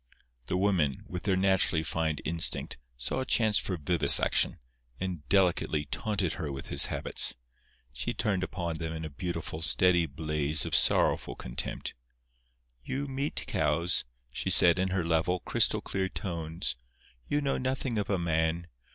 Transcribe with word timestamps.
The 0.47 0.57
women, 0.57 1.03
with 1.05 1.25
their 1.25 1.35
naturally 1.35 1.83
fine 1.83 2.15
instinct, 2.25 2.79
saw 2.97 3.19
a 3.19 3.23
chance 3.27 3.59
for 3.59 3.77
vivisection, 3.77 4.57
and 4.99 5.29
delicately 5.29 5.85
taunted 5.85 6.33
her 6.33 6.51
with 6.51 6.69
his 6.69 6.87
habits. 6.87 7.35
She 7.93 8.11
turned 8.11 8.41
upon 8.43 8.77
them 8.79 8.93
in 8.93 9.05
a 9.05 9.11
beautiful, 9.11 9.61
steady 9.61 10.07
blaze 10.07 10.65
of 10.65 10.73
sorrowful 10.73 11.35
contempt. 11.35 11.93
"You 12.83 13.07
meat 13.07 13.43
cows," 13.45 14.03
she 14.33 14.49
said, 14.49 14.79
in 14.79 14.87
her 14.87 15.05
level, 15.05 15.41
crystal 15.41 15.81
clear 15.81 16.09
tones; 16.09 16.75
"you 17.27 17.39
know 17.39 17.59
nothing 17.59 17.99
of 17.99 18.09
a 18.09 18.17
man. 18.17 18.65